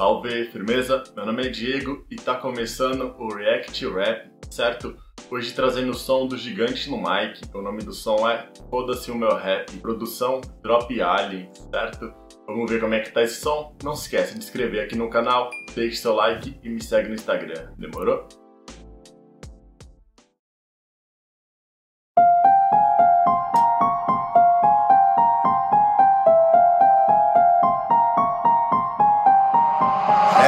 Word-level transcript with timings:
Salve, 0.00 0.46
firmeza? 0.46 1.04
Meu 1.14 1.26
nome 1.26 1.46
é 1.46 1.50
Diego 1.50 2.06
e 2.10 2.16
tá 2.16 2.34
começando 2.34 3.14
o 3.18 3.34
React 3.34 3.86
Rap, 3.88 4.30
certo? 4.50 4.96
Hoje 5.30 5.52
trazendo 5.52 5.90
o 5.90 5.94
som 5.94 6.26
do 6.26 6.38
Gigante 6.38 6.88
no 6.88 6.96
mic. 6.96 7.38
O 7.52 7.60
nome 7.60 7.82
do 7.82 7.92
som 7.92 8.26
é 8.26 8.48
Foda-se 8.70 9.10
o 9.10 9.14
meu 9.14 9.36
rap. 9.36 9.70
Produção 9.76 10.40
Drop 10.62 10.98
Alien, 11.02 11.50
certo? 11.70 12.14
Vamos 12.46 12.70
ver 12.70 12.80
como 12.80 12.94
é 12.94 13.00
que 13.00 13.12
tá 13.12 13.22
esse 13.22 13.42
som? 13.42 13.76
Não 13.84 13.94
se 13.94 14.04
esquece 14.04 14.32
de 14.32 14.42
se 14.42 14.48
inscrever 14.48 14.82
aqui 14.82 14.96
no 14.96 15.10
canal, 15.10 15.50
deixe 15.74 15.96
seu 15.96 16.14
like 16.14 16.58
e 16.62 16.70
me 16.70 16.82
segue 16.82 17.08
no 17.10 17.14
Instagram. 17.14 17.70
Demorou? 17.76 18.26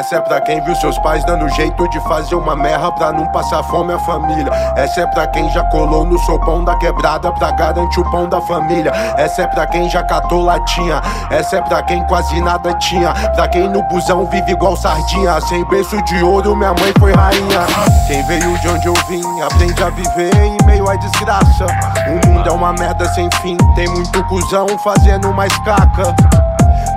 Essa 0.03 0.17
é 0.17 0.21
pra 0.21 0.41
quem 0.41 0.61
viu 0.65 0.75
seus 0.75 0.99
pais 0.99 1.25
dando 1.25 1.49
jeito 1.51 1.89
de 1.91 2.01
fazer 2.01 2.35
uma 2.35 2.57
merra 2.57 2.91
pra 2.91 3.13
não 3.13 3.25
passar 3.29 3.63
fome 3.63 3.93
a 3.93 3.99
família. 4.01 4.51
Essa 4.75 5.03
é 5.03 5.07
pra 5.07 5.29
quem 5.29 5.49
já 5.53 5.63
colou 5.67 6.05
no 6.05 6.19
sopão 6.19 6.65
da 6.65 6.75
quebrada 6.75 7.31
pra 7.31 7.53
garantir 7.53 8.01
o 8.01 8.11
pão 8.11 8.29
da 8.29 8.41
família. 8.41 8.91
Essa 9.17 9.43
é 9.43 9.47
pra 9.47 9.65
quem 9.65 9.89
já 9.89 10.03
catou 10.03 10.45
latinha. 10.45 11.01
Essa 11.31 11.59
é 11.59 11.63
pra 11.63 11.85
quem 11.85 12.05
quase 12.09 12.41
nada 12.41 12.75
tinha. 12.79 13.15
Pra 13.37 13.47
quem 13.47 13.69
no 13.69 13.81
busão 13.85 14.27
vive 14.27 14.51
igual 14.51 14.77
sardinha. 14.77 15.41
Sem 15.43 15.65
berço 15.69 16.03
de 16.03 16.21
ouro, 16.25 16.57
minha 16.57 16.75
mãe 16.75 16.93
foi 16.99 17.13
rainha. 17.13 17.61
Quem 18.09 18.27
veio 18.27 18.59
de 18.59 18.69
onde 18.71 18.87
eu 18.89 18.95
vim, 19.09 19.41
aprende 19.41 19.85
a 19.85 19.89
viver 19.91 20.35
em 20.35 20.57
meio 20.67 20.91
à 20.91 20.97
desgraça. 20.97 21.65
O 22.09 22.29
mundo 22.29 22.49
é 22.49 22.53
uma 22.53 22.73
merda 22.73 23.09
sem 23.15 23.31
fim. 23.41 23.57
Tem 23.77 23.87
muito 23.87 24.25
cuzão 24.25 24.67
fazendo 24.83 25.33
mais 25.33 25.57
caca. 25.59 26.13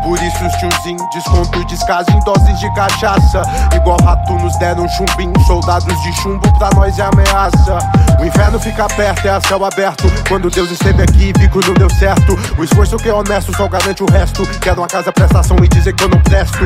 Por 0.06 0.22
isso 0.22 0.46
os 0.46 0.54
tiozinho 0.54 1.10
desconto 1.12 1.66
descaso 1.66 2.12
em 2.12 2.20
doses 2.20 2.60
de 2.60 2.72
cachaça. 2.76 3.42
Igual 3.76 3.98
rato 4.04 4.34
nos 4.34 4.56
deram 4.60 4.88
chumbinho 4.88 5.34
Soldados 5.48 6.00
de 6.04 6.14
chumbo 6.22 6.48
pra 6.60 6.70
nós 6.76 7.00
é 7.00 7.02
ameaça. 7.02 7.80
O 8.20 8.24
inferno 8.24 8.60
fica 8.60 8.86
perto, 8.86 9.28
é 9.28 9.32
a 9.32 9.42
céu 9.42 9.66
aberto. 9.66 10.04
Quando 10.30 10.52
Deus 10.52 10.70
esteve 10.70 11.02
aqui, 11.02 11.34
bico 11.34 11.60
não 11.66 11.74
deu 11.74 11.90
certo. 11.90 12.38
O 12.56 12.64
esforço 12.64 12.98
que 12.98 13.10
é 13.10 13.14
honesto 13.16 13.52
só 13.58 13.68
garante 13.68 14.04
o 14.04 14.06
resto. 14.06 14.46
Quero 14.60 14.82
uma 14.82 14.88
casa 14.88 15.12
prestação 15.12 15.58
e 15.64 15.68
dizer 15.68 15.94
que 15.94 16.04
eu 16.04 16.10
não 16.10 16.22
presto. 16.22 16.64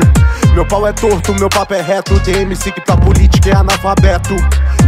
Meu 0.52 0.66
pau 0.66 0.86
é 0.86 0.92
torto, 0.92 1.34
meu 1.34 1.48
papo 1.48 1.72
é 1.72 1.80
reto. 1.80 2.20
Tem 2.20 2.42
MC 2.42 2.70
que 2.70 2.82
pra 2.82 2.98
política 2.98 3.48
é 3.48 3.56
analfabeto. 3.56 4.36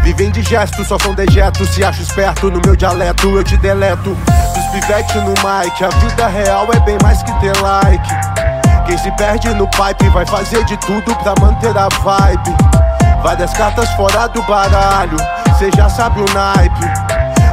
Vivem 0.03 0.31
de 0.31 0.43
gesto, 0.43 0.85
só 0.85 0.99
são 0.99 1.15
dejetos. 1.15 1.71
Se 1.71 1.83
acho 1.83 2.03
esperto 2.03 2.51
no 2.51 2.61
meu 2.67 2.77
dialeto, 2.77 3.31
eu 3.31 3.43
te 3.43 3.57
deleto. 3.57 4.15
Dos 4.55 4.67
pivete 4.73 5.17
no 5.21 5.31
mic, 5.31 5.83
a 5.83 5.89
vida 5.89 6.29
real 6.29 6.69
é 6.71 6.81
bem 6.81 6.99
mais 7.03 7.23
que 7.23 7.33
ter 7.41 7.59
like 7.63 8.52
quem 8.93 8.99
se 8.99 9.11
perde 9.13 9.49
no 9.55 9.67
pipe 9.69 10.07
vai 10.11 10.27
fazer 10.27 10.63
de 10.67 10.77
tudo 10.77 11.17
pra 11.17 11.33
manter 11.41 11.75
a 11.79 11.89
vibe. 12.03 12.55
Várias 13.23 13.51
cartas 13.55 13.89
fora 13.95 14.29
do 14.29 14.43
baralho, 14.43 15.17
cê 15.59 15.71
já 15.75 15.89
sabe 15.89 16.21
o 16.21 16.35
naipe. 16.35 16.85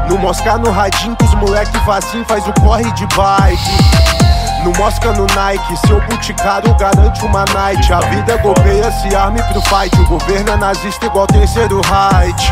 No 0.09 0.17
Mosca 0.17 0.57
no 0.57 0.69
radinho 0.69 1.15
que 1.15 1.23
os 1.23 1.33
moleque 1.35 1.79
facinho 1.85 2.25
faz 2.25 2.45
o 2.45 2.51
corre 2.59 2.91
de 2.91 3.07
bike. 3.15 4.18
No 4.63 4.73
Mosca 4.77 5.13
no 5.13 5.25
Nike, 5.35 5.77
seu 5.87 6.01
boticário 6.01 6.75
garante 6.75 7.23
uma 7.25 7.45
night. 7.53 7.91
A 7.93 7.99
vida 8.01 8.37
golpeia, 8.37 8.91
se 8.91 9.15
arme 9.15 9.41
pro 9.43 9.61
fight. 9.61 9.97
O 10.01 10.05
governo 10.07 10.51
é 10.51 10.57
nazista 10.57 11.05
igual 11.05 11.25
terceiro 11.27 11.81
height. 11.85 12.49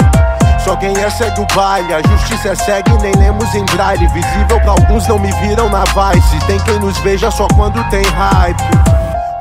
Só 0.63 0.75
quem 0.75 0.97
é 0.97 1.09
segue 1.09 1.41
o 1.41 1.47
baile, 1.55 1.93
a 1.93 2.01
justiça 2.01 2.49
é 2.49 2.55
segue, 2.55 2.91
nem 3.01 3.13
lemos 3.15 3.53
em 3.53 3.63
braille. 3.65 4.07
Visível 4.07 4.59
pra 4.61 4.71
alguns 4.71 5.07
não 5.07 5.19
me 5.19 5.31
viram 5.33 5.69
na 5.69 5.83
vice. 5.83 6.39
Tem 6.45 6.59
quem 6.59 6.79
nos 6.79 6.97
veja 6.99 7.29
só 7.29 7.47
quando 7.55 7.83
tem 7.89 8.03
hype. 8.03 8.86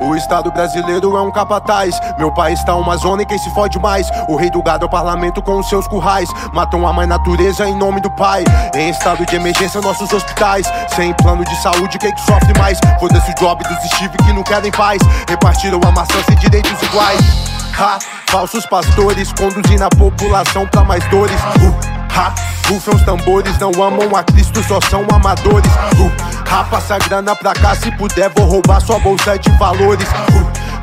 O 0.07 0.15
Estado 0.15 0.49
brasileiro 0.49 1.17
é 1.17 1.21
um 1.21 1.29
capataz. 1.29 1.99
Meu 2.17 2.31
país 2.31 2.63
tá 2.63 2.73
uma 2.75 2.95
zona 2.95 3.23
e 3.23 3.25
quem 3.25 3.37
se 3.37 3.53
fode 3.53 3.77
mais. 3.77 4.07
O 4.29 4.37
rei 4.37 4.49
do 4.49 4.63
gado 4.63 4.85
é 4.85 4.87
o 4.87 4.89
parlamento 4.89 5.41
com 5.41 5.59
os 5.59 5.67
seus 5.67 5.85
currais. 5.85 6.29
Matam 6.53 6.87
a 6.87 6.93
mãe 6.93 7.05
natureza 7.05 7.67
em 7.67 7.75
nome 7.75 7.99
do 7.99 8.09
pai. 8.11 8.45
Em 8.73 8.89
estado 8.89 9.25
de 9.25 9.35
emergência, 9.35 9.81
nossos 9.81 10.09
hospitais. 10.13 10.65
Sem 10.95 11.13
plano 11.15 11.43
de 11.43 11.53
saúde, 11.61 11.97
quem 11.97 12.15
que 12.15 12.21
sofre 12.21 12.57
mais? 12.57 12.79
Foda-se 13.01 13.31
o 13.31 13.35
job 13.35 13.61
dos 13.65 13.91
Steve 13.91 14.17
que 14.19 14.31
não 14.31 14.43
querem 14.43 14.71
paz. 14.71 15.01
Repartiram 15.27 15.81
a 15.85 15.91
maçã 15.91 16.23
sem 16.25 16.37
direitos 16.37 16.81
iguais. 16.83 17.19
Ha, 17.77 17.99
falsos 18.29 18.65
pastores 18.65 19.33
conduzindo 19.33 19.83
a 19.83 19.89
população 19.89 20.65
pra 20.67 20.85
mais 20.85 21.03
dores. 21.09 21.35
Uh, 21.61 21.75
ha, 22.17 22.33
rufam 22.69 22.95
os 22.95 23.01
tambores, 23.03 23.57
não 23.59 23.71
amam 23.83 24.15
a 24.15 24.23
Cristo, 24.23 24.63
só 24.63 24.79
são 24.89 25.05
amadores. 25.13 25.71
Uh, 25.99 26.36
ha, 26.51 26.63
passa 26.63 26.97
grana 26.97 27.35
pra 27.35 27.53
cá, 27.53 27.75
se 27.75 27.91
puder, 27.91 28.29
vou 28.35 28.45
roubar 28.45 28.81
sua 28.81 28.99
bolsa 28.99 29.37
de 29.37 29.49
valores. 29.57 30.07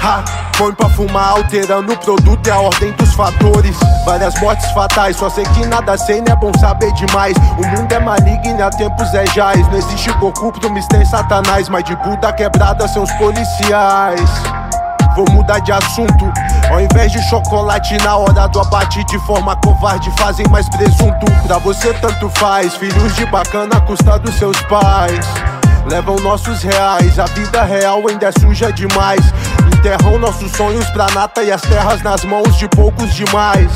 Ha, 0.02 0.22
põe 0.58 0.72
pra 0.75 0.88
fumar, 0.91 1.30
alterando 1.30 1.92
o 1.92 1.97
produto 1.97 2.47
e 2.47 2.50
a 2.50 2.58
ordem 2.58 2.92
dos 2.92 3.14
fatores. 3.14 3.75
Várias 4.04 4.38
mortes 4.38 4.70
fatais, 4.72 5.16
só 5.16 5.30
sei 5.30 5.44
que 5.44 5.64
nada 5.66 5.97
sei, 5.97 6.20
não 6.20 6.32
é 6.32 6.36
bom 6.36 6.52
saber 6.58 6.92
demais. 6.92 7.34
O 7.58 7.66
mundo 7.66 7.91
é 7.91 7.98
maligno 7.98 8.62
há 8.62 8.69
tempos 8.69 9.14
é 9.14 9.25
jaz. 9.34 9.66
Não 9.69 9.78
existe 9.78 10.12
corrupto, 10.19 10.70
mas 10.70 10.86
tem 10.88 11.04
satanás. 11.06 11.70
Mas 11.70 11.84
de 11.84 11.96
Buda 11.96 12.32
quebrada 12.34 12.86
são 12.86 13.02
os 13.02 13.12
policiais. 13.12 14.31
Vou 15.16 15.25
mudar 15.31 15.60
de 15.60 15.72
assunto. 15.72 16.32
Ao 16.70 16.81
invés 16.81 17.12
de 17.12 17.22
chocolate 17.31 17.96
na 17.98 18.16
hora 18.16 18.46
do 18.48 18.60
abate 18.60 19.02
de 19.04 19.19
forma 19.20 19.56
covarde, 19.56 20.10
fazem 20.19 20.46
mais 20.48 20.69
presunto. 20.69 21.25
Pra 21.46 21.58
você 21.58 21.94
tanto 21.94 22.28
faz, 22.36 22.75
filhos 22.75 23.14
de 23.14 23.25
bacana 23.26 23.81
custa 23.81 24.19
dos 24.19 24.34
seus 24.34 24.60
pais. 24.62 25.25
Levam 25.86 26.16
nossos 26.16 26.62
reais, 26.62 27.18
a 27.18 27.26
vida 27.26 27.62
real 27.62 28.02
ainda 28.08 28.28
é 28.28 28.32
suja 28.32 28.72
demais. 28.72 29.20
Enterram 29.66 30.18
nossos 30.18 30.50
sonhos 30.52 30.88
pra 30.90 31.06
nata 31.10 31.42
e 31.42 31.52
as 31.52 31.60
terras 31.60 32.02
nas 32.02 32.24
mãos 32.24 32.56
de 32.56 32.66
poucos 32.68 33.14
demais. 33.14 33.70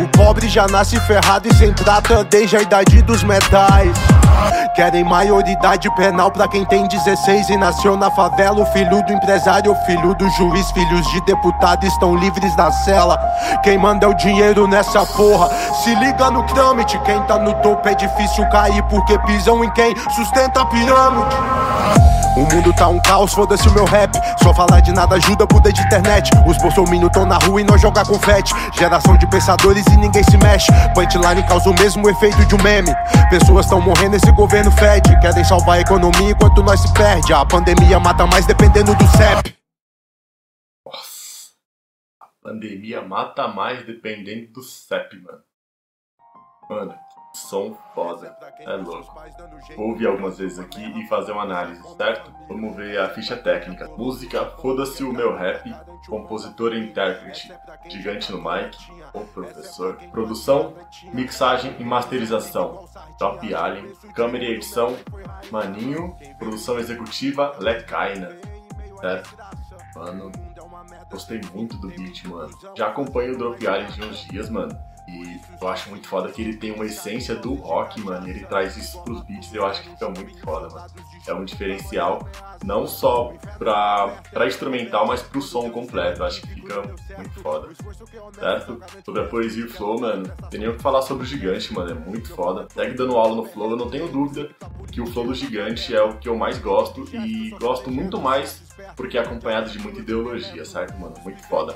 O 0.00 0.08
pobre 0.08 0.48
já 0.48 0.66
nasce 0.66 0.98
ferrado 1.00 1.48
e 1.48 1.54
sem 1.54 1.72
trata 1.72 2.24
desde 2.24 2.56
a 2.56 2.62
idade 2.62 3.00
dos 3.02 3.22
metais. 3.22 3.96
Querem 4.74 5.04
maioridade 5.04 5.88
penal 5.94 6.30
pra 6.30 6.48
quem 6.48 6.64
tem 6.64 6.88
16 6.88 7.50
e 7.50 7.56
nasceu 7.56 7.96
na 7.96 8.10
favela. 8.10 8.60
O 8.60 8.66
filho 8.72 9.02
do 9.04 9.12
empresário, 9.12 9.70
o 9.70 9.86
filho 9.86 10.14
do 10.14 10.28
juiz, 10.30 10.70
filhos 10.72 11.06
de 11.12 11.20
deputado 11.26 11.84
estão 11.84 12.16
livres 12.16 12.56
da 12.56 12.72
cela. 12.72 13.18
Quem 13.62 13.78
manda 13.78 14.06
é 14.06 14.08
o 14.08 14.14
dinheiro 14.14 14.66
nessa 14.66 15.04
porra. 15.06 15.48
Se 15.82 15.92
liga 15.96 16.30
no 16.30 16.46
trâmite, 16.46 16.96
quem 17.00 17.20
tá 17.24 17.36
no 17.40 17.52
topo 17.60 17.88
é 17.88 17.94
difícil 17.96 18.48
cair 18.50 18.80
porque 18.84 19.18
pisam 19.26 19.64
em 19.64 19.70
quem 19.72 19.92
sustenta 20.10 20.60
a 20.60 20.66
pirâmide. 20.66 21.34
O 22.36 22.54
mundo 22.54 22.72
tá 22.72 22.86
um 22.86 23.00
caos, 23.00 23.34
foda-se 23.34 23.66
o 23.66 23.72
meu 23.72 23.84
rap. 23.84 24.12
Só 24.40 24.54
falar 24.54 24.78
de 24.78 24.92
nada 24.92 25.16
ajuda, 25.16 25.44
Buda 25.44 25.72
de 25.72 25.82
internet. 25.82 26.30
Os 26.46 26.56
bolsominions 26.58 27.10
tão 27.10 27.26
na 27.26 27.36
rua 27.36 27.60
e 27.60 27.64
nós 27.64 27.80
jogar 27.80 28.06
confete. 28.06 28.54
Geração 28.74 29.18
de 29.18 29.26
pensadores 29.26 29.84
e 29.88 29.96
ninguém 29.96 30.22
se 30.22 30.36
mexe. 30.36 30.70
Punchline 30.94 31.42
causa 31.48 31.68
o 31.68 31.74
mesmo 31.74 32.08
efeito 32.08 32.44
de 32.46 32.54
um 32.54 32.62
meme. 32.62 32.94
Pessoas 33.28 33.66
tão 33.66 33.80
morrendo, 33.80 34.14
esse 34.14 34.30
governo 34.30 34.70
fede. 34.70 35.18
Querem 35.20 35.42
salvar 35.42 35.78
a 35.78 35.80
economia 35.80 36.30
enquanto 36.30 36.62
nós 36.62 36.80
se 36.80 36.92
perde. 36.94 37.32
A 37.32 37.44
pandemia 37.44 37.98
mata 37.98 38.24
mais 38.24 38.46
dependendo 38.46 38.94
do 38.94 39.06
CEP. 39.08 39.58
Nossa, 40.86 41.50
a 42.20 42.26
pandemia 42.40 43.02
mata 43.02 43.48
mais 43.48 43.84
dependendo 43.84 44.52
do 44.52 44.62
CEP, 44.62 45.20
mano. 45.20 45.40
Mano, 46.68 46.94
som 47.32 47.76
foda. 47.94 48.36
É 48.60 48.76
louco. 48.76 49.14
Vou 49.76 49.90
ouvir 49.90 50.06
algumas 50.06 50.38
vezes 50.38 50.58
aqui 50.58 50.82
e 50.98 51.06
fazer 51.06 51.32
uma 51.32 51.42
análise, 51.42 51.82
certo? 51.96 52.32
Vamos 52.48 52.76
ver 52.76 52.98
a 52.98 53.08
ficha 53.10 53.36
técnica. 53.36 53.88
Música, 53.96 54.44
foda-se 54.60 55.02
o 55.02 55.12
meu 55.12 55.36
rap. 55.36 55.74
Compositor 56.06 56.74
e 56.74 56.84
intérprete, 56.84 57.52
gigante 57.88 58.32
no 58.32 58.38
mic, 58.38 58.76
o 59.14 59.20
professor. 59.20 59.96
Produção, 60.10 60.74
mixagem 61.12 61.76
e 61.78 61.84
masterização, 61.84 62.88
Top 63.18 63.54
Alien. 63.54 63.92
Câmera 64.14 64.44
e 64.44 64.54
edição, 64.54 64.96
Maninho. 65.50 66.16
Produção 66.38 66.78
executiva, 66.78 67.56
Lecaina. 67.58 68.36
Certo? 69.00 69.36
Mano, 69.94 70.32
gostei 71.10 71.40
muito 71.52 71.76
do 71.76 71.88
beat, 71.88 72.24
mano. 72.24 72.50
Já 72.76 72.88
acompanho 72.88 73.34
o 73.34 73.38
Drop 73.38 73.66
Alien 73.66 73.90
de 73.90 74.04
uns 74.04 74.24
dias, 74.24 74.48
mano. 74.48 74.78
E 75.08 75.40
eu 75.60 75.68
acho 75.68 75.90
muito 75.90 76.08
foda 76.08 76.30
que 76.30 76.40
ele 76.40 76.56
tem 76.56 76.72
uma 76.72 76.84
essência 76.84 77.34
do 77.34 77.54
rock, 77.54 78.00
mano. 78.00 78.28
Ele 78.28 78.44
traz 78.44 78.76
isso 78.76 79.02
pros 79.02 79.20
beats, 79.22 79.52
eu 79.52 79.66
acho 79.66 79.82
que 79.82 79.90
fica 79.90 80.08
muito 80.08 80.38
foda, 80.40 80.68
mano. 80.68 80.86
É 81.26 81.34
um 81.34 81.44
diferencial, 81.44 82.28
não 82.64 82.86
só 82.86 83.32
pra, 83.58 84.22
pra 84.32 84.46
instrumental, 84.46 85.06
mas 85.06 85.22
pro 85.22 85.42
som 85.42 85.70
completo. 85.70 86.20
Eu 86.20 86.26
acho 86.26 86.40
que 86.42 86.48
fica 86.48 86.82
muito 87.16 87.40
foda. 87.42 87.68
Certo? 88.38 88.80
Sobre 89.04 89.22
a 89.22 89.26
poesia 89.26 89.62
e 89.62 89.66
o 89.66 89.70
flow, 89.70 90.00
mano, 90.00 90.28
tem 90.50 90.60
nem 90.60 90.68
o 90.68 90.76
que 90.76 90.82
falar 90.82 91.02
sobre 91.02 91.24
o 91.24 91.26
gigante, 91.26 91.72
mano. 91.72 91.90
É 91.90 91.94
muito 91.94 92.28
foda. 92.34 92.66
Segue 92.72 92.94
dando 92.94 93.16
aula 93.16 93.36
no 93.36 93.44
flow, 93.44 93.72
eu 93.72 93.76
não 93.76 93.90
tenho 93.90 94.08
dúvida 94.08 94.50
que 94.90 95.00
o 95.00 95.06
flow 95.06 95.26
do 95.26 95.34
gigante 95.34 95.94
é 95.94 96.02
o 96.02 96.16
que 96.16 96.28
eu 96.28 96.36
mais 96.36 96.58
gosto. 96.58 97.04
E 97.12 97.50
gosto 97.58 97.90
muito 97.90 98.20
mais 98.20 98.62
porque 98.96 99.18
é 99.18 99.20
acompanhado 99.20 99.70
de 99.70 99.78
muita 99.78 100.00
ideologia, 100.00 100.64
certo, 100.64 100.98
mano? 100.98 101.14
Muito 101.22 101.42
foda. 101.48 101.74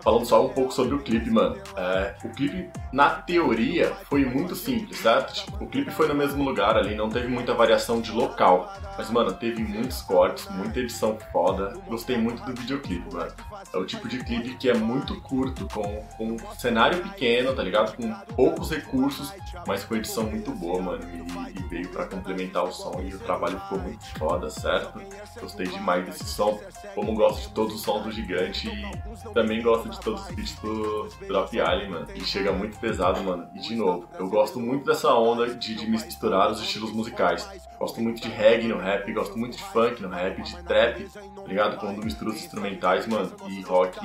Falando 0.00 0.24
só 0.24 0.44
um 0.44 0.48
pouco 0.48 0.72
sobre 0.72 0.94
o 0.94 0.98
clipe, 1.00 1.30
mano. 1.30 1.56
É, 1.76 2.14
o 2.24 2.28
clipe, 2.30 2.70
na 2.92 3.10
teoria, 3.10 3.92
foi 4.08 4.24
muito 4.24 4.54
simples, 4.54 4.98
certo? 4.98 5.34
Tipo, 5.34 5.64
o 5.64 5.66
clipe 5.66 5.90
foi 5.90 6.08
no 6.08 6.14
mesmo 6.14 6.42
lugar 6.42 6.76
ali, 6.76 6.94
não 6.94 7.08
teve 7.08 7.28
muita 7.28 7.54
variação 7.54 8.00
de 8.00 8.12
local. 8.12 8.72
Mas, 8.96 9.10
mano, 9.10 9.32
teve 9.32 9.62
muitos 9.62 10.02
cortes, 10.02 10.48
muita 10.50 10.80
edição 10.80 11.18
foda. 11.32 11.74
Gostei 11.86 12.16
muito 12.16 12.42
do 12.44 12.54
videoclipe, 12.54 13.12
mano. 13.14 13.32
É 13.72 13.76
o 13.76 13.84
tipo 13.84 14.08
de 14.08 14.22
clipe 14.22 14.54
que 14.56 14.68
é 14.68 14.74
muito 14.74 15.20
curto, 15.22 15.66
com, 15.72 16.04
com 16.16 16.32
um 16.32 16.38
cenário 16.58 17.02
pequeno, 17.02 17.54
tá 17.54 17.62
ligado? 17.62 17.96
Com 17.96 18.12
poucos 18.34 18.70
recursos, 18.70 19.32
mas 19.66 19.84
com 19.84 19.96
edição 19.96 20.24
muito 20.24 20.50
boa, 20.52 20.80
mano. 20.80 21.02
E, 21.10 21.58
e 21.58 21.62
veio 21.68 21.88
para 21.88 22.06
complementar 22.06 22.64
o 22.64 22.72
som 22.72 23.00
e 23.02 23.14
o 23.14 23.18
trabalho 23.18 23.58
ficou 23.60 23.78
muito 23.78 24.04
foda, 24.18 24.50
certo? 24.50 25.00
Gostei 25.40 25.66
demais 25.66 26.04
desse 26.04 26.24
som. 26.24 26.60
Como 26.94 27.14
gosto 27.14 27.48
de 27.48 27.54
todos 27.54 27.74
os 27.74 27.82
sons 27.82 28.04
do 28.04 28.12
Gigante 28.12 28.68
e 28.68 29.32
também 29.32 29.62
gosto 29.62 29.81
de 29.88 30.00
todos 30.00 30.28
os 30.28 30.34
beats 30.34 30.54
do 30.60 31.08
Drop 31.26 31.60
Alien, 31.60 31.90
mano. 31.90 32.06
Ele 32.10 32.24
chega 32.24 32.52
muito 32.52 32.78
pesado, 32.78 33.22
mano. 33.22 33.48
E 33.54 33.60
de 33.60 33.74
novo, 33.74 34.08
eu 34.18 34.28
gosto 34.28 34.58
muito 34.60 34.84
dessa 34.84 35.12
onda 35.14 35.54
de, 35.54 35.74
de 35.74 35.90
misturar 35.90 36.50
os 36.50 36.60
estilos 36.60 36.92
musicais. 36.92 37.48
Gosto 37.78 38.00
muito 38.00 38.22
de 38.22 38.28
reggae 38.28 38.68
no 38.68 38.78
rap, 38.78 39.12
gosto 39.12 39.36
muito 39.36 39.56
de 39.56 39.64
funk 39.64 40.00
no 40.00 40.08
rap, 40.08 40.40
de 40.40 40.56
trap, 40.62 41.04
tá 41.04 41.42
ligado? 41.46 41.78
Quando 41.78 42.04
mistura 42.04 42.30
os 42.30 42.36
instrumentais, 42.36 43.06
mano. 43.06 43.32
E 43.48 43.60
rock 43.62 43.98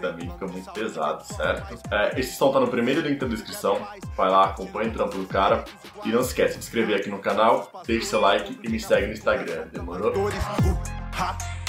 também 0.00 0.30
fica 0.30 0.46
muito 0.46 0.70
pesado, 0.72 1.24
certo? 1.24 1.78
É, 1.90 2.18
esse 2.18 2.36
som 2.36 2.50
tá 2.52 2.60
no 2.60 2.68
primeiro 2.68 3.00
link 3.00 3.18
da 3.18 3.26
descrição. 3.26 3.86
Vai 4.16 4.30
lá, 4.30 4.44
acompanha 4.46 4.88
o 4.88 4.92
trampo 4.92 5.18
do 5.18 5.26
cara. 5.26 5.64
E 6.04 6.08
não 6.08 6.20
esquece 6.20 6.56
de 6.56 6.64
se 6.64 6.68
inscrever 6.68 6.96
aqui 6.96 7.10
no 7.10 7.18
canal, 7.18 7.70
deixe 7.86 8.06
seu 8.06 8.20
like 8.20 8.58
e 8.62 8.68
me 8.68 8.80
segue 8.80 9.08
no 9.08 9.12
Instagram. 9.12 9.68
Demorou? 9.72 10.12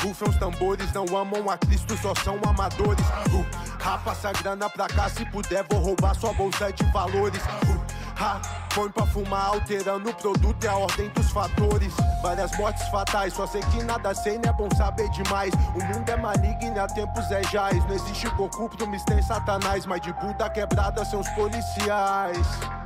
Rufam 0.02 0.30
os 0.30 0.38
tambores, 0.38 0.92
não 0.94 1.06
amam 1.16 1.50
a 1.50 1.58
Cristo, 1.58 1.98
só 1.98 2.14
são 2.24 2.40
amadores. 2.48 3.06
Uh, 3.34 3.46
ha, 3.84 3.98
passa 3.98 4.32
grana 4.32 4.70
pra 4.70 4.88
cá, 4.88 5.10
se 5.10 5.26
puder 5.26 5.66
vou 5.70 5.80
roubar 5.80 6.16
sua 6.16 6.32
bolsa 6.34 6.72
de 6.72 6.84
valores. 6.92 7.42
Uh, 7.44 7.82
ha, 8.18 8.40
põe 8.74 8.90
pra 8.90 9.06
fumar, 9.06 9.48
alterando 9.48 10.10
o 10.10 10.14
produto 10.14 10.64
e 10.64 10.68
a 10.68 10.76
ordem 10.76 11.10
dos 11.10 11.30
fatores. 11.32 11.94
Várias 12.22 12.56
mortes 12.58 12.88
fatais, 12.88 13.34
só 13.34 13.46
sei 13.46 13.62
que 13.62 13.84
nada 13.84 14.16
sei, 14.16 14.38
não 14.38 14.50
é 14.50 14.54
bom 14.54 14.70
saber 14.78 15.10
demais. 15.10 15.54
O 15.76 15.84
mundo 15.84 16.10
é 16.10 16.16
maligno, 16.16 16.80
há 16.80 16.88
tempos 16.88 17.30
é 17.32 17.44
jaz. 17.44 17.84
Não 17.86 17.96
existe 17.96 18.30
corrupto, 18.32 18.88
mistério 18.88 19.24
satanás, 19.24 19.86
mas 19.86 20.00
de 20.00 20.14
Buda 20.14 20.50
quebrada 20.50 21.04
são 21.04 21.20
os 21.20 21.30
policiais 21.30 22.79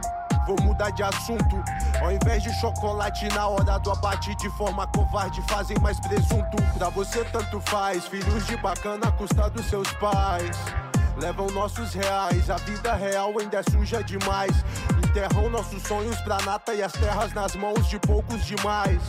vou 0.45 0.55
mudar 0.61 0.91
de 0.91 1.03
assunto. 1.03 1.63
Ao 2.01 2.11
invés 2.11 2.43
de 2.43 2.53
chocolate 2.59 3.27
na 3.29 3.47
hora 3.47 3.77
do 3.79 3.91
abate, 3.91 4.35
de 4.35 4.49
forma 4.51 4.85
covarde, 4.87 5.41
fazem 5.47 5.77
mais 5.79 5.99
presunto. 5.99 6.57
Pra 6.77 6.89
você 6.89 7.23
tanto 7.25 7.59
faz, 7.61 8.05
filhos 8.05 8.45
de 8.45 8.57
bacana 8.57 9.11
custa 9.11 9.49
dos 9.49 9.65
seus 9.67 9.91
pais. 9.93 10.57
Levam 11.17 11.47
nossos 11.51 11.93
reais, 11.93 12.49
a 12.49 12.57
vida 12.57 12.93
real 12.95 13.33
ainda 13.39 13.59
é 13.59 13.71
suja 13.71 14.03
demais. 14.03 14.51
Enterram 14.97 15.49
nossos 15.49 15.81
sonhos 15.83 16.19
pra 16.21 16.41
nata 16.41 16.73
e 16.73 16.81
as 16.81 16.91
terras 16.91 17.33
nas 17.33 17.55
mãos 17.55 17.87
de 17.87 17.99
poucos 17.99 18.43
demais. 18.45 19.01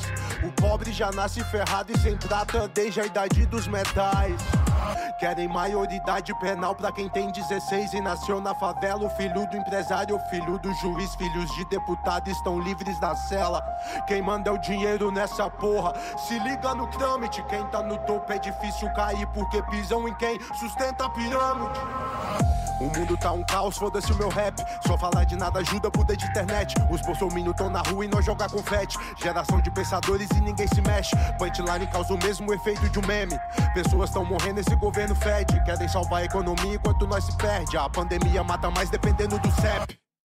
O 0.43 0.53
pobre 0.53 0.93
já 0.93 1.11
nasce 1.13 1.43
ferrado 1.45 1.93
e 1.93 1.99
sem 1.99 2.17
prata 2.17 2.69
desde 2.69 3.01
a 3.01 3.07
idade 3.07 3.47
dos 3.47 3.67
metais. 3.67 4.37
Querem 5.19 5.49
maioridade 5.49 6.35
penal 6.39 6.75
pra 6.75 6.93
quem 6.93 7.09
tem 7.09 7.31
16 7.31 7.95
e 7.95 8.01
nasceu 8.01 8.41
na 8.41 8.55
favela. 8.55 9.05
O 9.05 9.11
filho 9.11 9.47
do 9.47 9.57
empresário, 9.57 10.17
o 10.17 10.29
filho 10.31 10.59
do 10.59 10.73
juiz, 10.75 11.15
filhos 11.15 11.51
de 11.55 11.65
deputado 11.67 12.29
estão 12.29 12.59
livres 12.61 12.99
na 13.01 13.15
cela. 13.15 13.63
Quem 14.07 14.23
manda 14.23 14.51
é 14.51 14.53
o 14.53 14.59
dinheiro 14.59 15.11
nessa 15.11 15.49
porra. 15.51 15.95
Se 16.19 16.39
liga 16.39 16.75
no 16.75 16.87
trâmite, 16.89 17.43
quem 17.45 17.65
tá 17.67 17.83
no 17.83 17.99
topo 17.99 18.33
é 18.33 18.39
difícil 18.39 18.93
cair 18.93 19.27
porque 19.29 19.63
pisam 19.65 20.09
em 20.09 20.15
quem 20.15 20.39
sustenta 20.55 21.07
a 21.07 21.11
pirâmide. 21.11 22.54
O 22.81 22.85
mundo 22.99 23.17
tá 23.17 23.33
um 23.33 23.43
caos, 23.45 23.77
foda-se 23.77 24.13
o 24.13 24.17
meu 24.17 24.29
rap. 24.29 24.55
Só 24.87 24.99
falar 24.99 25.25
de 25.25 25.37
nada 25.37 25.61
ajuda, 25.61 25.91
puder 25.91 26.17
de 26.17 26.27
internet. 26.27 26.75
Os 26.91 27.01
bolsominions 27.01 27.57
tão 27.57 27.71
na 27.71 27.83
rua 27.83 28.05
e 28.05 28.09
nós 28.09 28.25
jogar 28.25 28.51
confete. 28.51 28.97
Geração 29.17 29.61
de 29.61 29.71
pensadores 29.71 30.29
e 30.31 30.41
ninguém 30.41 30.67
se 30.67 30.81
mexe. 30.83 31.17
Punchline 31.39 31.87
causa 31.87 32.15
o 32.15 32.19
mesmo 32.19 32.53
efeito 32.53 32.89
de 32.89 32.99
um 32.99 33.07
meme. 33.07 33.39
Pessoas 33.73 34.11
tão 34.11 34.25
morrendo, 34.25 34.61
esse 34.61 34.75
governo 34.77 35.15
fede. 35.15 35.63
Querem 35.65 35.89
salvar 35.89 36.23
a 36.23 36.25
economia 36.25 36.75
enquanto 36.75 37.07
nós 37.07 37.25
se 37.25 37.37
perde. 37.37 37.77
A 37.77 37.89
pandemia 37.89 38.43
mata 38.43 38.71
mais 38.71 38.91
dependendo 38.91 39.39
do 39.39 39.51
CEP. 39.53 40.04